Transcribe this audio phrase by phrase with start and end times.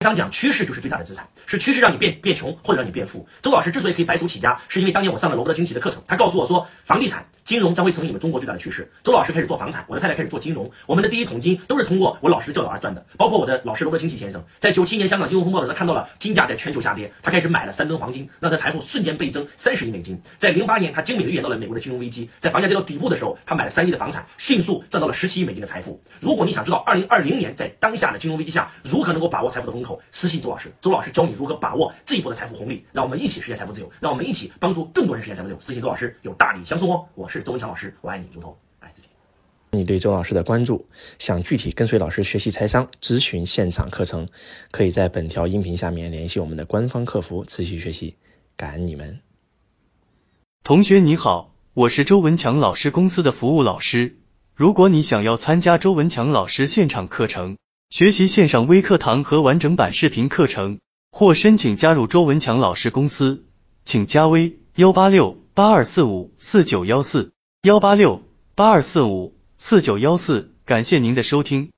[0.00, 3.26] 商讲趋势就是最大的资产，是趋势让你变变穷或者让你变富。
[3.40, 8.90] 周老师之所以可以白手起家，是因为当年我上了罗伯特清崎的课程，他告诉我说，房地产、金融将会成为你们中国最大的趋势。
[9.04, 13.06] 周老师开始做房产，我的太太开始做金融，我们的第一桶金都是通过我老师的教导而赚的。
[13.16, 20.20] 包括我的老师罗伯清崎先生，在九七年香港金融风暴的时候，他看到了金价在全球下跌，他开始买了三吨黄金，让他财富瞬间倍增三十亿美金。
[20.38, 26.02] 在零八年，他精美的预言到了美国的金融危机，在房价跌到底部的时候，他买了三亿的房产，迅速赚到了十七亿美金的财富。
[26.18, 30.72] 如果你想知道二零二零年在当下的金融危机下如何能够把握财富的风口，私信周老师。
[30.80, 35.60] 周老师教你如何把握这一波的财富红利，让我们一起实现财富自由，让我们一起帮助更多人实现财富自由。
[35.60, 37.06] 私信周老师有大礼相送哦！
[37.14, 39.08] 我是周文强老师，我爱你如同爱自己。
[39.72, 40.86] 你对周老师的关注，
[41.18, 44.28] 想具体跟随老师学习财商、咨询现场课程，
[44.70, 48.14] 可以在本条音频下面联系我们的官方客服持续学习。
[48.56, 49.20] 感恩你们，
[50.62, 54.16] 同学你好，我是周文强老师公司的服务老师。
[54.54, 57.58] 如果你想要参加周文强老师现场课程，
[57.90, 60.78] 学习线上微课堂和完整版视频课程，
[61.12, 63.44] 或申请加入周文强老师公司，
[63.84, 68.22] 请加微幺八六八二四五四九幺四幺八六
[68.54, 70.52] 八二四五四九幺四。
[70.66, 71.72] 感谢您的收听。